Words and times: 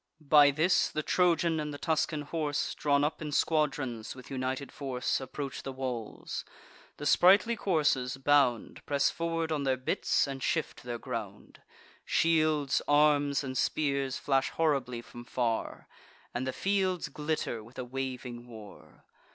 By 0.19 0.49
this, 0.49 0.89
the 0.89 1.03
Trojan 1.03 1.59
and 1.59 1.71
the 1.71 1.77
Tuscan 1.77 2.23
horse, 2.23 2.73
Drawn 2.73 3.03
up 3.03 3.21
in 3.21 3.31
squadrons, 3.31 4.15
with 4.15 4.31
united 4.31 4.71
force, 4.71 5.21
Approach 5.21 5.61
the 5.61 5.71
walls: 5.71 6.43
the 6.97 7.05
sprightly 7.05 7.55
coursers 7.55 8.17
bound, 8.17 8.83
Press 8.87 9.11
forward 9.11 9.51
on 9.51 9.61
their 9.61 9.77
bits, 9.77 10.25
and 10.25 10.41
shift 10.41 10.81
their 10.81 10.97
ground. 10.97 11.61
Shields, 12.03 12.81
arms, 12.87 13.43
and 13.43 13.55
spears 13.55 14.17
flash 14.17 14.49
horribly 14.49 15.03
from 15.03 15.23
far; 15.23 15.87
And 16.33 16.47
the 16.47 16.51
fields 16.51 17.07
glitter 17.09 17.63
with 17.63 17.77
a 17.77 17.85
waving 17.85 18.47
war. 18.47 19.05